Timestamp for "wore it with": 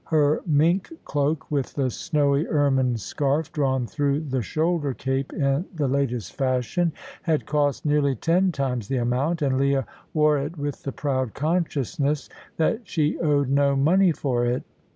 10.15-10.81